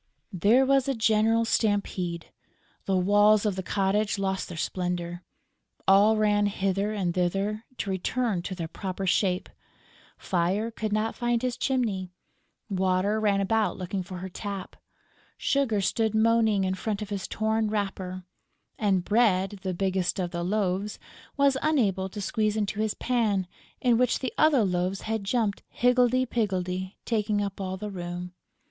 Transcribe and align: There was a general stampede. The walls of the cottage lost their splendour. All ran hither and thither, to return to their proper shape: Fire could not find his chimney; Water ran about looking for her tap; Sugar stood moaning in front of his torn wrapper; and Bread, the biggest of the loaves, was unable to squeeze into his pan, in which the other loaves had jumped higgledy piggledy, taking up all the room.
There 0.33 0.65
was 0.65 0.87
a 0.87 0.95
general 0.95 1.45
stampede. 1.45 2.31
The 2.85 2.97
walls 2.97 3.45
of 3.45 3.55
the 3.55 3.61
cottage 3.61 4.17
lost 4.17 4.47
their 4.49 4.57
splendour. 4.57 5.21
All 5.87 6.17
ran 6.17 6.47
hither 6.47 6.91
and 6.91 7.13
thither, 7.13 7.65
to 7.77 7.89
return 7.91 8.41
to 8.41 8.55
their 8.55 8.67
proper 8.67 9.05
shape: 9.05 9.47
Fire 10.17 10.71
could 10.71 10.91
not 10.91 11.13
find 11.13 11.43
his 11.43 11.55
chimney; 11.55 12.09
Water 12.67 13.19
ran 13.19 13.41
about 13.41 13.77
looking 13.77 14.01
for 14.01 14.17
her 14.17 14.27
tap; 14.29 14.75
Sugar 15.37 15.81
stood 15.81 16.15
moaning 16.15 16.63
in 16.63 16.73
front 16.73 17.03
of 17.03 17.09
his 17.11 17.27
torn 17.27 17.69
wrapper; 17.69 18.23
and 18.79 19.05
Bread, 19.05 19.59
the 19.61 19.75
biggest 19.75 20.17
of 20.17 20.31
the 20.31 20.41
loaves, 20.41 20.97
was 21.37 21.57
unable 21.61 22.09
to 22.09 22.21
squeeze 22.21 22.57
into 22.57 22.79
his 22.79 22.95
pan, 22.95 23.45
in 23.79 23.99
which 23.99 24.17
the 24.17 24.33
other 24.35 24.63
loaves 24.63 25.01
had 25.01 25.23
jumped 25.23 25.61
higgledy 25.69 26.25
piggledy, 26.25 26.97
taking 27.05 27.39
up 27.39 27.61
all 27.61 27.77
the 27.77 27.91
room. 27.91 28.33